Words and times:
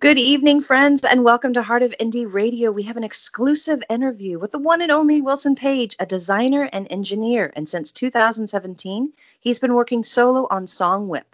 Good 0.00 0.18
evening, 0.18 0.60
friends, 0.60 1.04
and 1.04 1.24
welcome 1.24 1.52
to 1.52 1.60
Heart 1.60 1.82
of 1.82 1.94
Indie 2.00 2.24
Radio. 2.32 2.70
We 2.70 2.84
have 2.84 2.96
an 2.96 3.04
exclusive 3.04 3.82
interview 3.90 4.38
with 4.38 4.50
the 4.50 4.58
one 4.58 4.80
and 4.80 4.90
only 4.90 5.20
Wilson 5.20 5.54
Page, 5.54 5.94
a 6.00 6.06
designer 6.06 6.70
and 6.72 6.86
engineer. 6.88 7.52
And 7.54 7.68
since 7.68 7.92
2017, 7.92 9.12
he's 9.40 9.58
been 9.58 9.74
working 9.74 10.02
solo 10.02 10.46
on 10.50 10.64
SongWhip, 10.64 11.26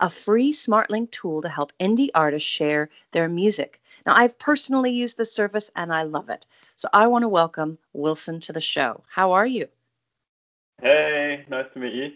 a 0.00 0.10
free 0.10 0.52
SmartLink 0.52 1.10
tool 1.12 1.40
to 1.40 1.48
help 1.48 1.72
indie 1.80 2.10
artists 2.14 2.46
share 2.46 2.90
their 3.12 3.26
music. 3.26 3.80
Now, 4.04 4.14
I've 4.14 4.38
personally 4.38 4.92
used 4.92 5.16
this 5.16 5.32
service 5.32 5.70
and 5.74 5.90
I 5.90 6.02
love 6.02 6.28
it. 6.28 6.46
So 6.74 6.90
I 6.92 7.06
want 7.06 7.22
to 7.22 7.28
welcome 7.28 7.78
Wilson 7.94 8.38
to 8.40 8.52
the 8.52 8.60
show. 8.60 9.02
How 9.08 9.32
are 9.32 9.46
you? 9.46 9.66
Hey, 10.82 11.46
nice 11.48 11.72
to 11.72 11.78
meet 11.78 11.94
you. 11.94 12.12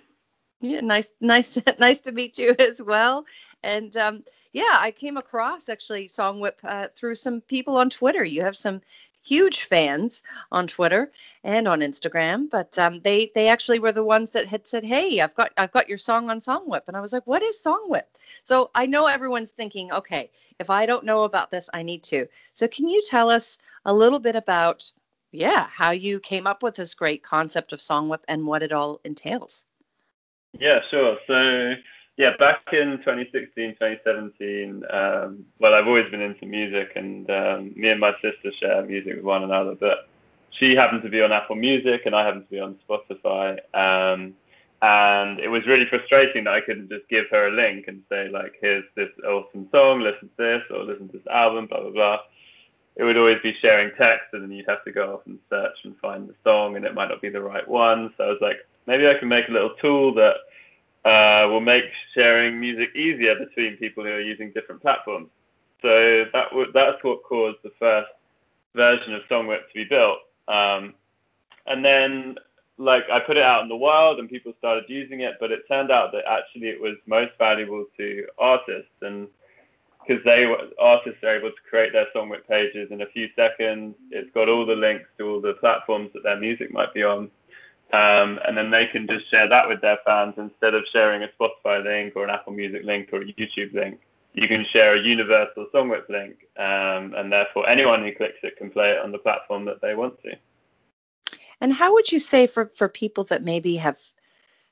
Yeah, 0.61 0.81
nice, 0.81 1.13
nice, 1.23 1.59
nice 1.79 2.03
to 2.03 2.13
meet 2.13 2.37
you 2.37 2.55
as 2.59 2.83
well. 2.83 3.25
And 3.65 3.97
um, 3.97 4.23
yeah, 4.53 4.77
I 4.79 4.91
came 4.91 5.17
across 5.17 5.69
actually 5.69 6.07
SongWhip 6.07 6.57
uh, 6.63 6.89
through 6.95 7.15
some 7.15 7.41
people 7.41 7.77
on 7.77 7.89
Twitter. 7.89 8.23
You 8.23 8.43
have 8.43 8.57
some 8.57 8.83
huge 9.23 9.63
fans 9.63 10.23
on 10.53 10.67
Twitter 10.67 11.11
and 11.43 11.67
on 11.67 11.81
Instagram, 11.81 12.51
but 12.51 12.79
um, 12.79 13.01
they 13.01 13.33
they 13.35 13.49
actually 13.49 13.79
were 13.79 13.93
the 13.93 14.05
ones 14.05 14.31
that 14.33 14.47
had 14.47 14.67
said, 14.67 14.85
"Hey, 14.85 15.21
I've 15.21 15.35
got 15.35 15.53
I've 15.57 15.73
got 15.73 15.89
your 15.89 15.99
song 15.99 16.29
on 16.29 16.41
SongWhip," 16.41 16.83
and 16.87 16.97
I 16.97 17.01
was 17.01 17.13
like, 17.15 17.27
"What 17.27 17.43
is 17.43 17.61
SongWhip?" 17.61 18.05
So 18.45 18.71
I 18.75 18.85
know 18.85 19.07
everyone's 19.07 19.51
thinking, 19.51 19.91
"Okay, 19.91 20.31
if 20.59 20.69
I 20.69 20.85
don't 20.85 21.05
know 21.05 21.23
about 21.23 21.51
this, 21.51 21.71
I 21.73 21.83
need 21.83 22.03
to." 22.05 22.29
So 22.53 22.69
can 22.69 22.87
you 22.87 23.03
tell 23.09 23.31
us 23.31 23.59
a 23.87 23.95
little 23.95 24.21
bit 24.21 24.37
about, 24.37 24.91
yeah, 25.33 25.67
how 25.69 25.91
you 25.91 26.21
came 26.21 26.47
up 26.47 26.63
with 26.63 26.75
this 26.75 26.95
great 26.95 27.23
concept 27.23 27.73
of 27.73 27.81
SongWhip 27.81 28.25
and 28.29 28.47
what 28.47 28.63
it 28.63 28.73
all 28.73 29.01
entails? 29.05 29.65
Yeah, 30.59 30.81
sure. 30.91 31.19
So 31.27 31.75
yeah, 32.17 32.37
back 32.39 32.61
in 32.73 32.99
2016, 32.99 33.73
2017, 33.73 34.85
um, 34.91 35.45
well, 35.59 35.75
I've 35.75 35.89
always 35.89 36.09
been 36.11 36.21
into 36.21 36.47
music, 36.47 36.93
and 36.95 37.29
um, 37.31 37.73
me 37.75 37.89
and 37.89 38.01
my 38.01 38.13
sister 38.23 38.53
share 38.61 38.85
music 38.85 39.17
with 39.17 39.25
one 39.25 39.43
another. 39.43 39.75
But 39.75 40.09
she 40.51 40.77
happened 40.77 41.03
to 41.03 41.09
be 41.09 41.23
on 41.23 41.33
Apple 41.33 41.57
Music, 41.57 42.03
and 42.07 42.15
I 42.15 42.25
happened 42.25 42.45
to 42.45 42.51
be 42.51 42.61
on 42.61 42.77
Spotify. 42.89 43.59
Um, 43.75 44.35
and 44.81 45.41
it 45.41 45.49
was 45.49 45.67
really 45.67 45.87
frustrating 45.87 46.45
that 46.45 46.55
I 46.55 46.61
couldn't 46.61 46.89
just 46.89 47.09
give 47.09 47.25
her 47.31 47.49
a 47.49 47.51
link 47.51 47.89
and 47.89 48.03
say, 48.09 48.29
like, 48.29 48.55
here's 48.61 48.85
this 48.95 49.09
awesome 49.27 49.69
song, 49.73 50.01
listen 50.01 50.29
to 50.29 50.37
this, 50.37 50.63
or 50.71 50.85
listen 50.85 51.09
to 51.09 51.19
this 51.19 51.27
album, 51.27 51.67
blah, 51.67 51.81
blah, 51.81 51.91
blah. 51.91 52.19
It 52.95 53.03
would 53.03 53.17
always 53.17 53.41
be 53.43 53.57
sharing 53.61 53.91
text, 53.99 54.27
and 54.33 54.43
then 54.43 54.53
you'd 54.53 54.69
have 54.69 54.85
to 54.85 54.93
go 54.93 55.15
off 55.15 55.27
and 55.27 55.39
search 55.51 55.79
and 55.83 55.97
find 55.99 56.29
the 56.29 56.35
song, 56.45 56.77
and 56.77 56.85
it 56.85 56.95
might 56.95 57.09
not 57.09 57.23
be 57.23 57.29
the 57.29 57.43
right 57.43 57.67
one. 57.67 58.13
So 58.17 58.25
I 58.25 58.29
was 58.29 58.39
like, 58.41 58.59
maybe 58.87 59.09
I 59.09 59.15
can 59.15 59.27
make 59.27 59.49
a 59.49 59.53
little 59.53 59.75
tool 59.81 60.15
that 60.15 60.35
uh, 61.05 61.47
will 61.51 61.61
make 61.61 61.85
sharing 62.15 62.59
music 62.59 62.95
easier 62.97 63.35
between 63.35 63.77
people 63.77 64.05
who 64.05 64.11
are 64.11 64.21
using 64.21 64.53
different 64.53 64.81
platforms. 64.81 65.29
So 65.83 66.25
that 66.33 66.51
w- 66.51 66.73
that's 66.73 67.03
what 67.03 67.23
caused 67.25 67.59
the 67.63 67.73
first 67.79 68.09
version 68.75 69.15
of 69.15 69.23
SongWhip 69.31 69.69
to 69.69 69.75
be 69.75 69.85
built. 69.85 70.19
Um, 70.49 70.95
and 71.67 71.85
then, 71.85 72.37
like, 72.79 73.05
I 73.13 73.21
put 73.21 73.37
it 73.37 73.43
out 73.43 73.63
in 73.63 73.69
the 73.69 73.77
wild 73.77 74.19
and 74.19 74.29
people 74.29 74.53
started 74.59 74.85
using 74.89 75.21
it, 75.21 75.35
but 75.41 75.53
it 75.53 75.69
turned 75.69 75.91
out 75.91 76.13
that 76.13 76.25
actually 76.29 76.69
it 76.69 76.81
was 76.81 76.97
most 77.07 77.33
valuable 77.39 77.85
to 77.99 78.27
artists 78.39 78.91
and 79.03 79.29
because 80.07 80.23
they 80.25 80.47
artists 80.79 81.23
are 81.23 81.37
able 81.37 81.51
to 81.51 81.63
create 81.69 81.93
their 81.93 82.07
SongWhip 82.15 82.47
pages 82.47 82.91
in 82.91 83.03
a 83.03 83.07
few 83.07 83.29
seconds. 83.35 83.95
It's 84.11 84.31
got 84.35 84.49
all 84.49 84.67
the 84.67 84.75
links 84.75 85.07
to 85.19 85.29
all 85.29 85.41
the 85.41 85.55
platforms 85.55 86.11
that 86.13 86.23
their 86.23 86.39
music 86.39 86.73
might 86.73 86.93
be 86.93 87.03
on. 87.03 87.31
Um, 87.95 88.41
and 88.45 88.57
then 88.57 88.71
they 88.73 88.87
can 88.87 89.07
just 89.07 89.31
share 89.31 89.49
that 89.49 89.69
with 89.69 89.81
their 89.81 89.99
fans 90.05 90.35
instead 90.37 90.75
of 90.75 90.83
sharing 90.93 91.23
a 91.23 91.29
Spotify 91.39 91.85
link 91.85 92.17
or 92.17 92.25
an 92.25 92.31
Apple 92.31 92.53
Music 92.53 92.83
link 92.83 93.11
or 93.13 93.21
a 93.21 93.25
YouTube 93.27 93.73
link. 93.73 94.01
You 94.33 94.49
can 94.49 94.65
share 94.73 94.97
a 94.97 95.01
universal 95.01 95.67
SongWhip 95.73 96.09
link, 96.09 96.35
um, 96.57 97.15
and 97.15 97.31
therefore 97.31 97.69
anyone 97.69 98.03
who 98.03 98.13
clicks 98.13 98.39
it 98.43 98.57
can 98.57 98.71
play 98.71 98.91
it 98.91 98.99
on 98.99 99.13
the 99.13 99.19
platform 99.19 99.65
that 99.67 99.81
they 99.81 99.95
want 99.95 100.21
to. 100.23 100.33
And 101.61 101.73
how 101.73 101.93
would 101.93 102.11
you 102.11 102.19
say 102.19 102.49
for 102.49 102.67
for 102.67 102.89
people 102.89 103.23
that 103.25 103.45
maybe 103.45 103.77
have 103.77 104.01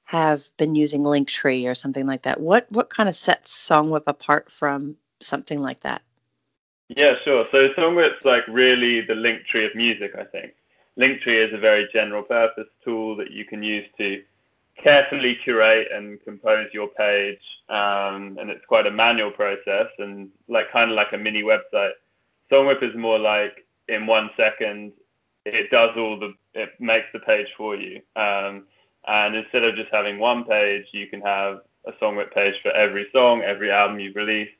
have 0.05 0.45
been 0.57 0.75
using 0.75 1.03
Linktree 1.03 1.71
or 1.71 1.77
something 1.77 2.07
like 2.07 2.23
that, 2.23 2.41
what 2.41 2.67
what 2.73 2.91
kind 2.91 3.09
of 3.09 3.15
sets 3.15 3.69
SongWhip 3.69 4.05
apart 4.09 4.51
from 4.51 4.97
something 5.21 5.61
like 5.61 5.81
that? 5.83 6.03
Yeah, 6.89 7.15
sure. 7.23 7.47
So 7.53 7.69
SongWhip's 7.69 8.25
like 8.25 8.43
really 8.49 9.01
the 9.01 9.15
Linktree 9.15 9.67
of 9.67 9.77
music, 9.77 10.17
I 10.19 10.25
think. 10.25 10.55
Linktree 10.99 11.47
is 11.47 11.55
a 11.55 11.59
very 11.59 11.89
general 11.93 12.23
purpose 12.23 12.69
tool 12.85 13.17
that 13.17 13.31
you 13.31 13.45
can 13.45 13.63
use 13.63 13.87
to 13.99 14.23
carefully 14.83 15.39
curate 15.43 15.89
and 15.93 16.23
compose 16.23 16.69
your 16.73 16.89
page. 16.89 17.41
Um, 17.69 18.37
and 18.41 18.51
it's 18.51 18.65
quite 18.67 18.87
a 18.87 18.91
manual 18.91 19.31
process 19.31 19.87
and 19.99 20.29
like 20.49 20.71
kind 20.73 20.91
of 20.91 20.97
like 20.97 21.13
a 21.13 21.19
mini 21.19 21.43
website. 21.43 21.93
SongWhip 22.51 22.83
is 22.83 22.95
more 22.97 23.19
like 23.19 23.67
in 23.89 24.07
one 24.07 24.31
second, 24.37 24.93
it 25.45 25.71
does 25.71 25.91
all 25.97 26.19
the, 26.19 26.35
it 26.55 26.71
makes 26.79 27.07
the 27.13 27.21
page 27.21 27.49
for 27.57 27.77
you. 27.77 28.01
Um, 28.17 28.65
and 29.07 29.35
instead 29.35 29.65
of 29.65 29.75
just 29.75 29.91
having 29.91 30.19
one 30.19 30.45
page, 30.45 30.87
you 30.93 31.07
can 31.07 31.21
have 31.23 31.63
a 31.87 31.93
SongWhip 31.93 32.33
page 32.33 32.55
for 32.63 32.71
every 32.73 33.07
song, 33.13 33.43
every 33.43 33.71
album 33.71 33.99
you've 33.99 34.17
released. 34.17 34.53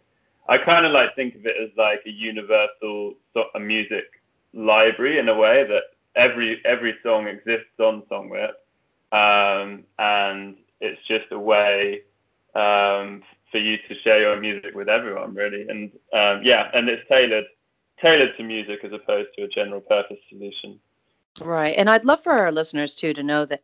I 0.49 0.59
kind 0.59 0.85
of 0.85 0.93
like 0.93 1.15
think 1.15 1.37
of 1.37 1.47
it 1.47 1.55
as 1.63 1.71
like 1.77 2.01
a 2.07 2.11
universal 2.11 3.15
a 3.55 3.61
music 3.61 4.05
library 4.53 5.19
in 5.19 5.29
a 5.29 5.35
way 5.35 5.65
that 5.65 5.83
every 6.17 6.61
every 6.65 6.97
song 7.03 7.27
exists 7.27 7.79
on 7.79 8.03
SongWhip, 8.11 8.53
um, 9.13 9.85
and 9.99 10.57
it's 10.81 11.01
just 11.07 11.31
a 11.31 11.39
way 11.39 12.03
um, 12.55 13.23
for 13.51 13.59
you 13.59 13.79
to 13.89 13.95
share 14.03 14.21
your 14.21 14.41
music 14.41 14.75
with 14.75 14.89
everyone, 14.89 15.35
really. 15.35 15.69
And 15.69 15.91
um, 16.13 16.43
yeah, 16.43 16.71
and 16.75 16.89
it's 16.89 17.07
tailored 17.09 17.47
tailored 18.01 18.37
to 18.37 18.43
music 18.43 18.81
as 18.85 18.93
opposed 18.93 19.29
to 19.37 19.45
a 19.45 19.49
general 19.49 19.81
purpose 19.81 20.19
solution. 20.29 20.79
Right, 21.41 21.75
and 21.77 21.89
I'd 21.89 22.05
love 22.05 22.23
for 22.23 22.33
our 22.33 22.53
listeners 22.53 22.95
too 22.95 23.15
to 23.15 23.23
know 23.23 23.45
that 23.47 23.63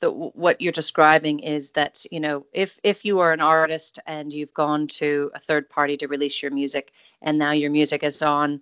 that 0.00 0.10
what 0.10 0.60
you're 0.60 0.72
describing 0.72 1.38
is 1.40 1.70
that 1.70 2.04
you 2.10 2.20
know 2.20 2.44
if 2.52 2.78
if 2.82 3.04
you 3.04 3.20
are 3.20 3.32
an 3.32 3.40
artist 3.40 3.98
and 4.06 4.32
you've 4.32 4.52
gone 4.52 4.86
to 4.88 5.30
a 5.34 5.38
third 5.38 5.70
party 5.70 5.96
to 5.96 6.08
release 6.08 6.42
your 6.42 6.50
music 6.50 6.92
and 7.22 7.38
now 7.38 7.52
your 7.52 7.70
music 7.70 8.02
is 8.02 8.20
on 8.20 8.60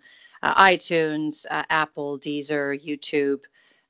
iTunes, 0.48 1.46
uh, 1.50 1.64
Apple, 1.70 2.18
Deezer, 2.18 2.82
YouTube, 2.84 3.40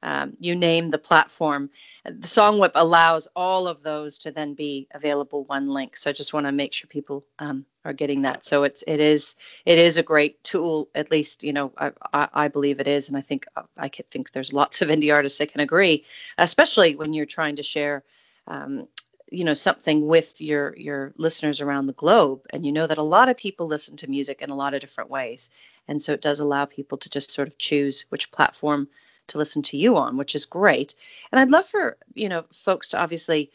um, 0.03 0.37
you 0.41 0.57
name 0.57 0.91
the 0.91 0.99
platform. 0.99 1.71
The 2.05 2.27
SongWhip 2.27 2.73
allows 2.75 3.29
all 3.37 3.69
of 3.69 3.83
those 3.83 4.19
to 4.19 4.31
then 4.31 4.55
be 4.55 4.89
available 4.93 5.45
one 5.45 5.69
link. 5.69 5.97
So 5.97 6.11
I 6.11 6.13
just 6.13 6.33
want 6.33 6.47
to 6.47 6.53
make 6.53 6.73
sure 6.73 6.89
people 6.89 7.25
um, 7.39 7.67
are 7.85 7.93
getting 7.93 8.23
that. 8.23 8.45
So 8.45 8.63
it's 8.65 8.83
it 8.87 9.01
is 9.01 9.37
it 9.67 9.79
is 9.79 9.99
a 9.99 10.03
great 10.03 10.43
tool. 10.43 10.89
At 10.95 11.11
least 11.11 11.45
you 11.45 11.53
know 11.53 11.73
I, 11.77 11.93
I, 12.13 12.29
I 12.33 12.49
believe 12.49 12.81
it 12.81 12.89
is, 12.89 13.09
and 13.09 13.17
I 13.17 13.21
think 13.21 13.45
I 13.77 13.89
could 13.89 14.09
think 14.09 14.33
there's 14.33 14.53
lots 14.53 14.81
of 14.81 14.89
indie 14.89 15.13
artists 15.13 15.39
that 15.39 15.53
can 15.53 15.61
agree, 15.61 16.05
especially 16.39 16.97
when 16.97 17.13
you're 17.13 17.27
trying 17.27 17.57
to 17.57 17.63
share 17.63 18.03
um, 18.47 18.89
you 19.31 19.45
know 19.45 19.55
something 19.55 20.07
with 20.07 20.41
your 20.41 20.77
your 20.77 21.13
listeners 21.17 21.61
around 21.61 21.87
the 21.87 21.93
globe. 21.93 22.47
And 22.51 22.65
you 22.65 22.73
know 22.73 22.87
that 22.87 22.99
a 22.99 23.03
lot 23.03 23.29
of 23.29 23.37
people 23.37 23.67
listen 23.67 23.97
to 23.99 24.11
music 24.11 24.43
in 24.43 24.51
a 24.51 24.57
lot 24.57 24.75
of 24.75 24.81
different 24.81 25.11
ways. 25.11 25.51
And 25.89 26.03
so 26.03 26.13
it 26.13 26.23
does 26.23 26.41
allow 26.41 26.65
people 26.65 26.99
to 26.99 27.11
just 27.11 27.31
sort 27.31 27.49
of 27.49 27.59
choose 27.59 28.05
which 28.11 28.33
platform 28.33 28.89
to 29.29 29.39
listen 29.39 29.63
to 29.63 29.77
you 29.77 29.97
on 29.97 30.17
which 30.17 30.35
is 30.35 30.45
great. 30.45 30.95
And 31.31 31.41
i'd 31.41 31.51
love 31.51 31.67
for 31.67 31.97
you 32.15 32.29
know 32.29 32.45
folks 32.53 32.89
to 32.89 33.01
obviously 33.01 33.51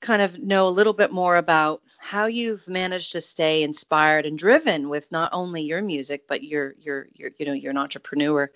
kind 0.00 0.20
of 0.20 0.38
know 0.38 0.68
a 0.68 0.76
little 0.78 0.92
bit 0.92 1.10
more 1.10 1.36
about 1.36 1.82
how 1.98 2.26
you've 2.26 2.68
managed 2.68 3.12
to 3.12 3.20
stay 3.20 3.62
inspired 3.62 4.26
and 4.26 4.38
driven 4.38 4.88
with 4.88 5.10
not 5.10 5.30
only 5.32 5.62
your 5.62 5.82
music 5.82 6.24
but 6.28 6.44
your 6.44 6.74
your 6.78 7.08
your 7.14 7.30
you 7.38 7.46
know 7.46 7.54
you're 7.54 7.70
an 7.70 7.78
entrepreneur 7.78 8.50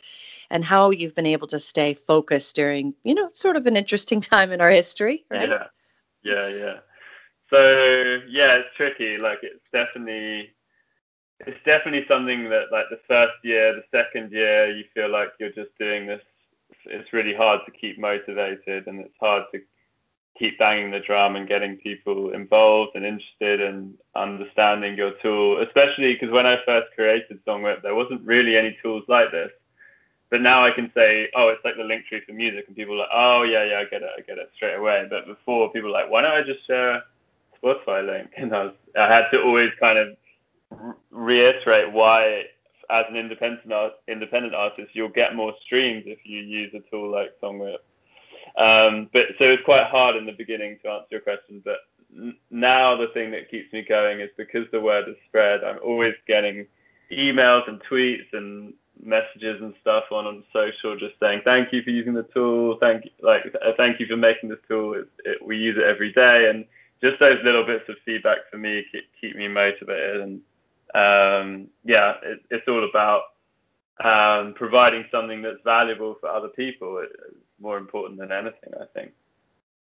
and 0.51 0.65
how 0.65 0.91
you've 0.91 1.15
been 1.15 1.27
able 1.27 1.47
to 1.49 1.59
stay 1.59 1.95
focused 1.95 2.55
during 2.55 2.95
you 3.03 3.15
know 3.15 3.31
sort 3.33 3.57
of 3.57 3.67
an 3.67 3.77
interesting 3.77 4.21
time 4.33 4.53
in 4.53 4.61
our 4.61 4.71
history 4.71 5.25
right? 5.31 5.49
Yeah 5.49 5.67
yeah, 6.23 6.49
yeah. 6.49 6.77
So 7.51 8.21
yeah, 8.29 8.55
it's 8.57 8.77
tricky. 8.77 9.19
Like 9.19 9.39
it's 9.43 9.65
definitely 9.73 10.51
it's 11.47 11.59
definitely 11.65 12.07
something 12.07 12.49
that 12.51 12.67
like 12.71 12.87
the 12.91 13.01
first 13.09 13.35
year, 13.43 13.75
the 13.75 13.85
second 13.97 14.31
year, 14.31 14.71
you 14.71 14.85
feel 14.95 15.11
like 15.11 15.31
you're 15.39 15.51
just 15.51 15.77
doing 15.79 16.07
this. 16.07 16.23
It's 16.87 17.13
really 17.13 17.35
hard 17.35 17.61
to 17.67 17.73
keep 17.73 17.99
motivated, 17.99 18.87
and 18.87 19.01
it's 19.01 19.17
hard 19.19 19.45
to 19.53 19.61
keep 20.39 20.59
banging 20.59 20.91
the 20.91 21.01
drum 21.01 21.37
and 21.37 21.49
getting 21.49 21.77
people 21.77 22.33
involved 22.33 22.93
and 22.95 23.05
interested 23.05 23.61
and 23.61 23.95
understanding 24.15 24.97
your 24.97 25.13
tool. 25.23 25.61
Especially 25.63 26.13
because 26.13 26.31
when 26.31 26.47
I 26.47 26.59
first 26.65 26.89
created 26.95 27.45
SongWhip, 27.45 27.83
there 27.83 27.95
wasn't 27.95 28.25
really 28.25 28.57
any 28.57 28.77
tools 28.83 29.05
like 29.09 29.31
this. 29.33 29.51
But 30.31 30.43
now 30.43 30.65
I 30.65 30.71
can 30.71 30.93
say, 30.95 31.29
oh, 31.35 31.49
it's 31.49 31.65
like 31.65 31.77
the 31.77 31.83
Linktree 31.83 32.25
for 32.25 32.33
music, 32.33 32.67
and 32.69 32.77
people 32.77 32.95
are 32.95 32.99
like, 32.99 33.09
oh 33.13 33.43
yeah, 33.43 33.65
yeah, 33.65 33.79
I 33.81 33.85
get 33.85 34.03
it, 34.03 34.11
I 34.17 34.21
get 34.21 34.39
it 34.39 34.51
straight 34.55 34.77
away. 34.77 35.07
But 35.11 35.27
before, 35.27 35.73
people 35.73 35.91
were 35.91 35.95
like, 35.95 36.09
why 36.09 36.23
don't 36.23 36.33
I 36.33 36.43
just 36.43 36.65
share 36.67 36.93
a 36.93 37.05
Spotify 37.63 38.07
link? 38.07 38.31
And 38.37 38.55
I 38.55 38.65
was, 38.65 38.75
I 38.99 39.09
had 39.09 39.29
to 39.33 39.43
always 39.43 39.71
kind 39.81 39.99
of 39.99 40.17
reiterate 41.11 41.93
why, 41.93 42.45
as 42.91 43.07
an 43.09 43.17
independent 43.17 43.73
art, 43.73 43.95
independent 44.07 44.55
artist, 44.55 44.91
you'll 44.95 45.09
get 45.09 45.35
more 45.35 45.53
streams 45.65 46.05
if 46.07 46.21
you 46.25 46.41
use 46.41 46.73
a 46.75 46.91
tool 46.91 47.11
like 47.11 47.33
SongWhip. 47.43 47.79
Um, 48.57 49.11
but 49.13 49.27
so 49.39 49.45
it's 49.45 49.65
quite 49.65 49.87
hard 49.87 50.17
in 50.17 50.27
the 50.27 50.33
beginning 50.33 50.79
to 50.85 50.91
answer 50.91 51.07
your 51.11 51.21
question. 51.21 51.61
But 51.65 51.79
now 52.51 52.97
the 52.97 53.09
thing 53.09 53.31
that 53.33 53.51
keeps 53.51 53.73
me 53.73 53.83
going 53.83 54.21
is 54.21 54.31
because 54.37 54.67
the 54.71 54.81
word 54.81 55.09
is 55.09 55.17
spread. 55.29 55.65
I'm 55.65 55.79
always 55.85 56.15
getting 56.27 56.67
emails 57.11 57.69
and 57.69 57.81
tweets 57.83 58.33
and 58.33 58.75
messages 59.03 59.61
and 59.61 59.75
stuff 59.81 60.05
on 60.11 60.27
on 60.27 60.45
social, 60.53 60.97
just 60.97 61.15
saying 61.21 61.43
thank 61.45 61.73
you 61.73 61.83
for 61.83 61.91
using 61.91 62.15
the 62.15 62.23
tool, 62.35 62.77
thank 62.81 63.05
you, 63.05 63.11
like 63.23 63.55
thank 63.77 64.01
you 64.01 64.07
for 64.07 64.17
making 64.17 64.49
this 64.49 64.59
tool. 64.69 64.95
It, 64.95 65.09
it, 65.25 65.45
we 65.45 65.57
use 65.57 65.77
it 65.77 65.85
every 65.85 66.13
day, 66.13 66.51
and 66.51 66.65
just 67.03 67.19
those 67.19 67.39
little 67.45 67.65
bits 67.65 67.89
of 67.89 67.97
feedback 68.05 68.39
for 68.51 68.59
me 68.59 68.85
keep, 68.93 69.05
keep 69.21 69.37
me 69.37 69.49
motivated. 69.49 70.21
And 70.21 70.41
um, 70.95 71.69
yeah, 71.85 72.15
it, 72.23 72.43
it's 72.51 72.69
all 72.69 72.89
about 72.89 73.23
um, 74.03 74.55
providing 74.55 75.05
something 75.11 75.43
that's 75.43 75.63
valuable 75.65 76.17
for 76.21 76.29
other 76.29 76.49
people. 76.49 76.99
It's 76.99 77.37
more 77.61 77.79
important 77.79 78.19
than 78.19 78.33
anything, 78.33 78.73
I 78.81 78.85
think. 78.95 79.13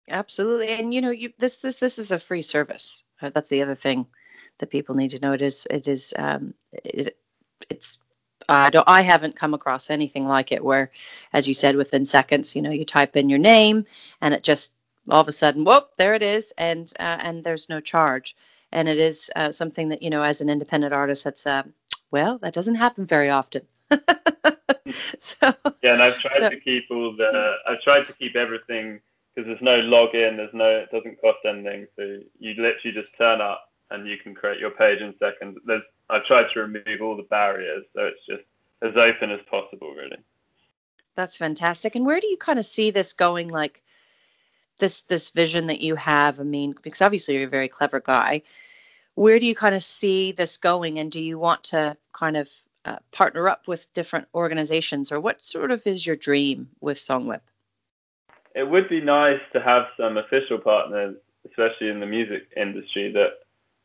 Absolutely, 0.09 0.69
and 0.69 0.93
you 0.93 1.01
know, 1.01 1.11
you 1.11 1.31
this 1.37 1.59
this 1.59 1.77
this 1.77 1.99
is 1.99 2.11
a 2.11 2.19
free 2.19 2.41
service. 2.41 3.03
Uh, 3.21 3.29
that's 3.33 3.49
the 3.49 3.61
other 3.61 3.75
thing 3.75 4.07
that 4.57 4.71
people 4.71 4.95
need 4.95 5.09
to 5.09 5.19
know. 5.19 5.33
It 5.33 5.41
is 5.41 5.67
it 5.69 5.87
is 5.87 6.13
um, 6.17 6.53
it, 6.71 7.17
it's 7.69 7.99
I 8.49 8.69
don't 8.69 8.87
I 8.87 9.01
haven't 9.01 9.35
come 9.35 9.53
across 9.53 9.89
anything 9.89 10.27
like 10.27 10.51
it 10.51 10.63
where, 10.63 10.91
as 11.33 11.47
you 11.47 11.53
said, 11.53 11.75
within 11.75 12.05
seconds, 12.05 12.55
you 12.55 12.61
know, 12.61 12.71
you 12.71 12.85
type 12.85 13.15
in 13.15 13.29
your 13.29 13.39
name 13.39 13.85
and 14.21 14.33
it 14.33 14.43
just 14.43 14.73
all 15.09 15.21
of 15.21 15.27
a 15.27 15.31
sudden, 15.31 15.63
whoop, 15.63 15.91
there 15.97 16.13
it 16.13 16.21
is, 16.21 16.53
and 16.57 16.91
uh, 16.99 17.17
and 17.21 17.43
there's 17.43 17.69
no 17.69 17.79
charge. 17.79 18.35
And 18.71 18.87
it 18.87 18.97
is 18.97 19.31
uh, 19.35 19.51
something 19.51 19.89
that 19.89 20.01
you 20.01 20.09
know, 20.09 20.21
as 20.21 20.41
an 20.41 20.49
independent 20.49 20.93
artist, 20.93 21.23
that's 21.23 21.47
uh, 21.47 21.63
well, 22.11 22.37
that 22.39 22.53
doesn't 22.53 22.75
happen 22.75 23.05
very 23.05 23.29
often. 23.29 23.61
so 25.19 25.53
yeah, 25.81 25.93
and 25.93 26.01
I've 26.01 26.19
tried 26.19 26.39
so, 26.39 26.49
to 26.49 26.59
keep 26.59 26.85
all 26.91 27.15
the 27.15 27.55
I've 27.67 27.81
tried 27.81 28.05
to 28.05 28.13
keep 28.13 28.35
everything 28.35 28.99
because 29.33 29.47
there's 29.47 29.61
no 29.61 29.79
login, 29.81 30.37
there's 30.37 30.53
no 30.53 30.69
it 30.69 30.91
doesn't 30.91 31.21
cost 31.21 31.39
anything, 31.45 31.87
so 31.95 32.19
you 32.39 32.53
literally 32.61 32.93
just 32.93 33.09
turn 33.17 33.41
up 33.41 33.71
and 33.91 34.07
you 34.07 34.17
can 34.17 34.35
create 34.35 34.59
your 34.59 34.71
page 34.71 35.01
in 35.01 35.15
seconds. 35.17 35.57
There's 35.65 35.83
I've 36.09 36.25
tried 36.25 36.47
to 36.53 36.61
remove 36.61 37.01
all 37.01 37.15
the 37.15 37.23
barriers, 37.23 37.85
so 37.93 38.05
it's 38.05 38.25
just 38.27 38.43
as 38.81 38.95
open 38.95 39.31
as 39.31 39.41
possible, 39.49 39.93
really. 39.93 40.17
That's 41.15 41.37
fantastic. 41.37 41.95
And 41.95 42.05
where 42.05 42.19
do 42.19 42.27
you 42.27 42.37
kind 42.37 42.59
of 42.59 42.65
see 42.65 42.91
this 42.91 43.13
going? 43.13 43.49
Like 43.49 43.81
this 44.79 45.03
this 45.03 45.29
vision 45.29 45.67
that 45.67 45.81
you 45.81 45.95
have. 45.95 46.39
I 46.39 46.43
mean, 46.43 46.73
because 46.81 47.01
obviously 47.01 47.35
you're 47.35 47.47
a 47.47 47.49
very 47.49 47.67
clever 47.67 47.99
guy. 47.99 48.41
Where 49.15 49.37
do 49.37 49.45
you 49.45 49.55
kind 49.55 49.75
of 49.75 49.83
see 49.83 50.31
this 50.31 50.57
going? 50.57 50.97
And 50.97 51.11
do 51.11 51.21
you 51.21 51.37
want 51.37 51.63
to 51.65 51.97
kind 52.13 52.37
of 52.37 52.49
uh, 52.85 52.97
partner 53.11 53.49
up 53.49 53.67
with 53.67 53.93
different 53.93 54.27
organizations, 54.33 55.11
or 55.11 55.19
what 55.19 55.41
sort 55.41 55.71
of 55.71 55.85
is 55.85 56.07
your 56.07 56.15
dream 56.15 56.69
with 56.79 56.97
SongWhip? 56.97 57.41
It 58.55 58.67
would 58.67 58.89
be 58.89 59.01
nice 59.01 59.41
to 59.53 59.61
have 59.61 59.87
some 59.97 60.17
official 60.17 60.57
partners, 60.57 61.17
especially 61.47 61.89
in 61.89 61.99
the 61.99 62.05
music 62.05 62.47
industry, 62.55 63.11
that 63.11 63.39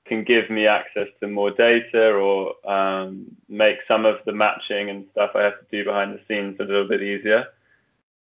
can 0.07 0.23
give 0.23 0.51
me 0.51 0.67
access 0.67 1.09
to 1.21 1.27
more 1.27 1.51
data 1.51 2.13
or 2.13 2.55
um, 2.71 3.25
make 3.49 3.79
some 3.89 4.05
of 4.05 4.19
the 4.27 4.33
matching 4.33 4.91
and 4.91 5.07
stuff 5.13 5.31
I 5.35 5.43
have 5.43 5.59
to 5.59 5.67
do 5.71 5.85
behind 5.85 6.15
the 6.15 6.21
scenes 6.29 6.57
a 6.61 6.65
little 6.65 6.87
bit 6.87 7.03
easier. 7.03 7.47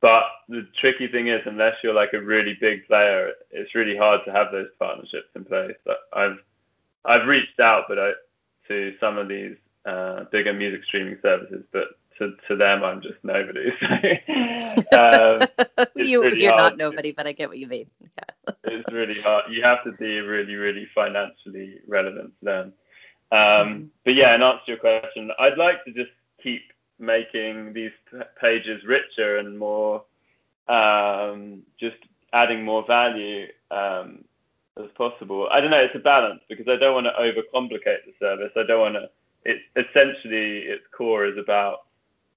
But 0.01 0.25
the 0.49 0.67
tricky 0.81 1.07
thing 1.07 1.29
is, 1.29 1.41
unless 1.47 1.77
you're 1.83 1.95
like 1.95 2.13
a 2.13 2.21
really 2.21 2.55
big 2.61 2.87
player, 2.87 3.33
it's 3.51 3.75
really 3.75 3.97
hard 3.97 4.21
to 4.25 4.33
have 4.33 4.51
those 4.51 4.69
partnerships 4.79 5.29
in 5.35 5.45
place. 5.45 5.77
I've 6.13 6.39
I've 7.05 7.27
reached 7.27 7.59
out, 7.61 7.85
but 7.89 7.99
I, 7.99 8.13
to 8.69 8.95
some 9.01 9.17
of 9.17 9.29
these 9.29 9.57
uh, 9.87 10.25
bigger 10.31 10.53
music 10.53 10.85
streaming 10.85 11.19
services, 11.23 11.65
but 11.73 11.89
to, 12.19 12.35
to 12.49 12.56
them, 12.56 12.82
I'm 12.82 13.03
just 13.03 13.19
nobody. 13.23 13.73
So, 14.93 15.41
um, 15.79 15.87
you, 15.97 16.23
really 16.23 16.43
you're 16.43 16.56
not 16.56 16.76
nobody, 16.76 17.12
but 17.12 17.26
I 17.26 17.32
get 17.32 17.49
what 17.49 17.59
you 17.59 17.67
mean. 17.67 17.87
Yeah. 18.00 18.55
it's 18.64 18.93
really 18.93 19.20
hard. 19.20 19.44
You 19.50 19.62
have 19.62 19.85
to 19.85 19.93
be 19.93 20.20
really, 20.20 20.55
really 20.55 20.87
financially 20.94 21.79
relevant 21.87 22.32
to 22.41 22.44
them. 22.44 22.73
Um, 23.31 23.38
mm-hmm. 23.38 23.85
But 24.05 24.14
yeah, 24.14 24.35
in 24.35 24.43
answer 24.43 24.61
to 24.67 24.73
your 24.73 24.79
question, 24.79 25.31
I'd 25.38 25.59
like 25.59 25.85
to 25.85 25.93
just 25.93 26.11
keep 26.43 26.62
making 26.99 27.73
these 27.73 27.93
pages 28.41 28.82
richer 28.85 29.38
and 29.38 29.58
more, 29.58 30.05
um, 30.69 31.62
just 31.79 31.97
adding 32.32 32.65
more 32.65 32.85
value 32.87 33.47
um, 33.70 34.25
as 34.79 34.91
possible. 34.97 35.49
I 35.50 35.61
don't 35.61 35.70
know. 35.70 35.81
It's 35.81 35.94
a 35.94 35.99
balance 35.99 36.41
because 36.49 36.67
I 36.69 36.76
don't 36.76 36.94
want 36.94 37.06
to 37.06 37.12
overcomplicate 37.12 38.05
the 38.06 38.15
service. 38.19 38.53
I 38.56 38.62
don't 38.65 38.81
want 38.81 38.94
to. 38.94 39.11
It's 39.44 39.62
essentially 39.76 40.61
its 40.61 40.85
core 40.97 41.26
is 41.26 41.37
about 41.37 41.81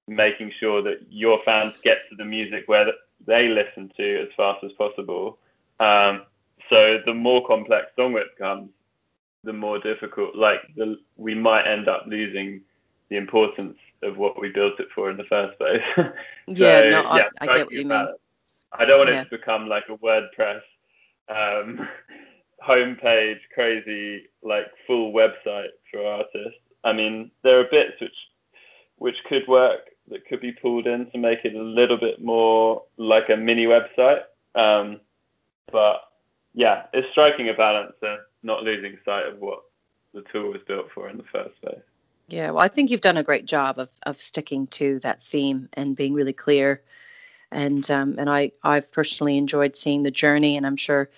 making 0.08 0.52
sure 0.58 0.82
that 0.82 1.00
your 1.10 1.40
fans 1.44 1.74
get 1.82 1.98
to 2.08 2.16
the 2.16 2.24
music 2.24 2.64
where 2.66 2.92
they 3.26 3.48
listen 3.48 3.90
to 3.96 4.22
as 4.22 4.28
fast 4.36 4.62
as 4.64 4.72
possible. 4.72 5.38
Um, 5.80 6.22
so 6.70 7.00
the 7.04 7.14
more 7.14 7.46
complex 7.46 7.86
song 7.96 8.16
it 8.16 8.36
becomes, 8.36 8.70
the 9.44 9.52
more 9.52 9.78
difficult. 9.78 10.36
Like 10.36 10.60
the, 10.76 10.98
we 11.16 11.34
might 11.34 11.66
end 11.66 11.88
up 11.88 12.04
losing 12.06 12.60
the 13.08 13.16
importance 13.16 13.76
of 14.02 14.16
what 14.16 14.40
we 14.40 14.50
built 14.50 14.78
it 14.80 14.88
for 14.94 15.10
in 15.10 15.16
the 15.16 15.24
first 15.24 15.58
place. 15.58 15.82
so, 15.96 16.12
yeah, 16.48 16.82
no, 16.90 17.02
I, 17.02 17.18
yeah, 17.18 17.28
I 17.40 17.46
get 17.46 17.66
what 17.66 17.72
you 17.72 17.84
mean. 17.84 18.08
I 18.72 18.84
don't 18.84 18.98
want 18.98 19.10
yeah. 19.10 19.22
it 19.22 19.24
to 19.24 19.38
become 19.38 19.68
like 19.68 19.84
a 19.88 19.96
WordPress 19.96 20.60
um, 21.28 21.88
homepage, 22.66 23.38
crazy 23.54 24.26
like 24.42 24.66
full 24.86 25.12
website 25.12 25.70
for 25.90 26.04
artists. 26.04 26.60
I 26.84 26.92
mean, 26.92 27.30
there 27.42 27.60
are 27.60 27.64
bits 27.64 28.00
which 28.00 28.14
which 28.98 29.16
could 29.28 29.46
work 29.46 29.80
that 30.08 30.26
could 30.26 30.40
be 30.40 30.52
pulled 30.52 30.86
in 30.86 31.10
to 31.10 31.18
make 31.18 31.44
it 31.44 31.54
a 31.54 31.62
little 31.62 31.96
bit 31.96 32.22
more 32.22 32.82
like 32.96 33.28
a 33.28 33.36
mini 33.36 33.66
website. 33.66 34.22
Um, 34.54 35.00
but 35.70 36.02
yeah, 36.54 36.84
it's 36.92 37.10
striking 37.10 37.48
a 37.48 37.54
balance 37.54 37.94
and 38.02 38.18
not 38.42 38.62
losing 38.62 38.98
sight 39.04 39.26
of 39.26 39.38
what 39.38 39.62
the 40.14 40.22
tool 40.32 40.52
was 40.52 40.62
built 40.66 40.90
for 40.92 41.08
in 41.08 41.16
the 41.16 41.24
first 41.24 41.60
place. 41.60 41.82
Yeah, 42.28 42.50
well, 42.50 42.62
I 42.62 42.68
think 42.68 42.90
you've 42.90 43.00
done 43.00 43.18
a 43.18 43.22
great 43.22 43.44
job 43.44 43.78
of 43.78 43.88
of 44.04 44.20
sticking 44.20 44.66
to 44.68 44.98
that 45.00 45.22
theme 45.22 45.68
and 45.74 45.96
being 45.96 46.14
really 46.14 46.32
clear. 46.32 46.82
And 47.52 47.88
um, 47.90 48.16
and 48.18 48.28
I 48.28 48.52
I've 48.64 48.90
personally 48.90 49.38
enjoyed 49.38 49.76
seeing 49.76 50.02
the 50.02 50.10
journey, 50.10 50.56
and 50.56 50.66
I'm 50.66 50.76
sure 50.76 51.08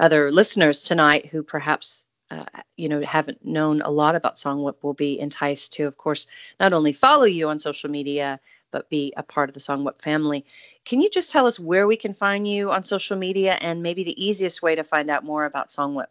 other 0.00 0.32
listeners 0.32 0.82
tonight 0.82 1.26
who 1.26 1.42
perhaps 1.42 2.05
uh, 2.30 2.44
you 2.76 2.88
know 2.88 3.00
haven't 3.02 3.44
known 3.44 3.82
a 3.82 3.90
lot 3.90 4.16
about 4.16 4.36
Songwhip 4.36 4.82
will 4.82 4.94
be 4.94 5.18
enticed 5.18 5.74
to, 5.74 5.84
of 5.84 5.96
course, 5.96 6.26
not 6.60 6.72
only 6.72 6.92
follow 6.92 7.24
you 7.24 7.48
on 7.48 7.58
social 7.60 7.90
media 7.90 8.40
but 8.72 8.90
be 8.90 9.12
a 9.16 9.22
part 9.22 9.48
of 9.48 9.54
the 9.54 9.60
Songwhip 9.60 10.02
family. 10.02 10.44
Can 10.84 11.00
you 11.00 11.08
just 11.08 11.32
tell 11.32 11.46
us 11.46 11.58
where 11.58 11.86
we 11.86 11.96
can 11.96 12.12
find 12.12 12.46
you 12.46 12.70
on 12.70 12.84
social 12.84 13.16
media 13.16 13.56
and 13.60 13.82
maybe 13.82 14.04
the 14.04 14.22
easiest 14.22 14.60
way 14.60 14.74
to 14.74 14.84
find 14.84 15.08
out 15.10 15.24
more 15.24 15.44
about 15.46 15.68
Songwhip? 15.68 16.08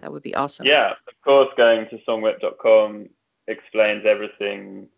That 0.00 0.12
would 0.12 0.22
be 0.22 0.34
awesome. 0.34 0.66
Yeah, 0.66 0.92
of 0.92 1.20
course, 1.22 1.48
going 1.56 1.88
to 1.90 1.98
songwhip.com 2.08 3.10
explains 3.48 4.06
everything, 4.06 4.88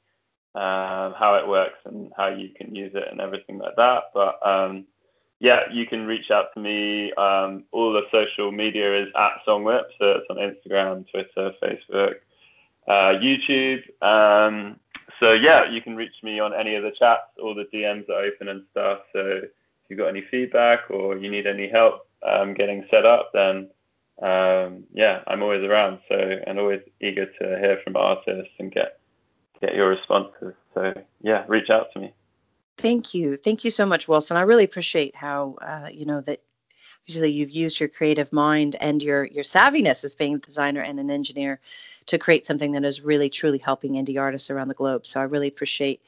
um, 0.55 1.15
how 1.19 1.37
it 1.41 1.49
works 1.49 1.79
and 1.85 2.13
how 2.17 2.29
you 2.29 2.51
can 2.51 2.75
use 2.75 2.93
it 2.95 3.09
and 3.11 3.21
everything 3.21 3.59
like 3.59 3.77
that. 3.77 4.05
But 4.13 4.47
um, 4.47 4.87
yeah, 5.41 5.61
you 5.73 5.87
can 5.87 6.07
reach 6.07 6.31
out 6.31 6.53
to 6.55 6.61
me. 6.61 7.13
Um, 7.15 7.65
all 7.73 7.93
the 7.93 8.03
social 8.13 8.53
media 8.53 9.03
is 9.03 9.09
at 9.17 9.33
Songwhip, 9.47 9.85
so 9.99 10.21
it's 10.21 10.27
on 10.29 10.37
Instagram, 10.37 11.11
Twitter, 11.11 11.53
Facebook, 11.63 12.17
uh, 12.87 13.19
YouTube. 13.19 13.83
Um, 14.03 14.79
so 15.19 15.33
yeah, 15.33 15.69
you 15.69 15.81
can 15.81 15.97
reach 15.97 16.23
me 16.23 16.41
on 16.41 16.53
any 16.53 16.75
of 16.75 16.83
the 16.83 16.93
chats. 16.99 17.23
All 17.43 17.55
the 17.55 17.65
DMs 17.73 18.09
are 18.11 18.21
open 18.21 18.49
and 18.49 18.65
stuff. 18.71 19.01
So 19.15 19.21
if 19.21 19.51
you've 19.89 19.99
got 19.99 20.09
any 20.09 20.23
feedback 20.31 20.91
or 20.91 21.17
you 21.17 21.31
need 21.31 21.47
any 21.47 21.69
help 21.69 22.07
um, 22.23 22.53
getting 22.53 22.85
set 22.91 23.07
up, 23.07 23.31
then 23.33 23.71
um, 24.21 24.85
yeah, 24.93 25.23
I'm 25.27 25.43
always 25.43 25.63
around. 25.63 26.01
So 26.11 26.17
and 26.47 26.59
always 26.59 26.83
eager 27.01 27.25
to 27.25 27.59
hear 27.59 27.81
from 27.83 27.97
artists 27.97 28.53
and 28.59 28.71
get 28.71 29.01
get 29.63 29.75
your 29.75 29.89
responses. 29.89 30.55
So 30.75 30.93
yeah, 31.23 31.45
reach 31.49 31.71
out 31.71 31.93
to 31.95 32.01
me. 32.01 32.13
Thank 32.81 33.13
you. 33.15 33.37
Thank 33.37 33.65
you 33.65 33.71
so 33.71 33.85
much, 33.85 34.09
Wilson. 34.09 34.37
I 34.39 34.43
really 34.43 34.65
appreciate 34.65 35.15
how, 35.15 35.57
uh, 35.61 35.89
you 35.93 36.07
know, 36.07 36.23
that 36.23 36.41
usually 37.07 37.31
you've 37.31 37.51
used 37.51 37.79
your 37.79 37.89
creative 37.89 38.33
mind 38.33 38.77
and 38.81 39.03
your 39.03 39.25
your 39.25 39.45
savviness 39.45 40.05
as 40.05 40.15
being 40.15 40.35
a 40.35 40.39
designer 40.39 40.81
and 40.81 40.99
an 40.99 41.11
engineer 41.11 41.61
to 42.07 42.19
create 42.19 42.47
something 42.47 42.73
that 42.73 42.85
is 42.85 43.03
really 43.03 43.29
truly 43.29 43.61
helping 43.63 43.93
indie 43.93 44.21
artists 44.21 44.51
around 44.51 44.69
the 44.69 44.75
globe. 44.75 45.07
So 45.07 45.21
I 45.21 45.25
really 45.25 45.49
appreciate 45.49 46.01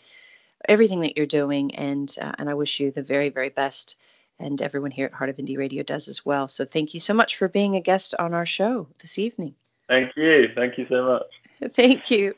everything 0.67 1.01
that 1.01 1.17
you're 1.17 1.27
doing, 1.27 1.75
and 1.75 2.15
uh, 2.21 2.33
and 2.39 2.49
I 2.49 2.55
wish 2.55 2.81
you 2.81 2.91
the 2.91 3.03
very 3.03 3.29
very 3.29 3.51
best. 3.51 3.99
And 4.39 4.61
everyone 4.61 4.91
here 4.91 5.07
at 5.07 5.13
Heart 5.13 5.31
of 5.31 5.37
Indie 5.37 5.59
Radio 5.59 5.83
does 5.85 6.09
as 6.09 6.27
well. 6.27 6.49
So 6.49 6.65
thank 6.65 6.95
you 6.95 7.01
so 7.01 7.15
much 7.15 7.37
for 7.37 7.49
being 7.49 7.77
a 7.77 7.81
guest 7.81 8.15
on 8.19 8.35
our 8.35 8.47
show 8.47 8.89
this 9.01 9.19
evening. 9.19 9.55
Thank 9.89 10.17
you. 10.17 10.49
Thank 10.55 10.79
you 10.79 10.87
so 10.89 11.05
much. 11.05 11.42
Thank 11.75 12.11
you. 12.11 12.35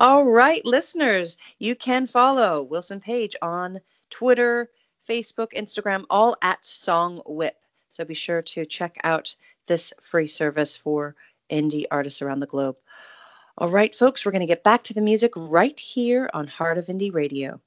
All 0.00 0.24
right, 0.24 0.64
listeners, 0.64 1.38
you 1.58 1.74
can 1.74 2.06
follow 2.06 2.62
Wilson 2.62 3.00
Page 3.00 3.34
on 3.40 3.80
Twitter, 4.10 4.70
Facebook, 5.08 5.52
Instagram, 5.52 6.04
all 6.10 6.36
at 6.42 6.64
Song 6.64 7.22
Whip. 7.26 7.56
So 7.88 8.04
be 8.04 8.14
sure 8.14 8.42
to 8.42 8.66
check 8.66 8.96
out 9.04 9.34
this 9.66 9.92
free 10.02 10.26
service 10.26 10.76
for 10.76 11.16
indie 11.50 11.86
artists 11.90 12.22
around 12.22 12.40
the 12.40 12.46
globe. 12.46 12.76
All 13.56 13.68
right, 13.68 13.94
folks, 13.94 14.24
we're 14.24 14.32
going 14.32 14.40
to 14.40 14.46
get 14.46 14.64
back 14.64 14.84
to 14.84 14.94
the 14.94 15.00
music 15.00 15.32
right 15.34 15.78
here 15.78 16.30
on 16.34 16.46
Heart 16.46 16.78
of 16.78 16.86
Indie 16.86 17.12
Radio. 17.12 17.60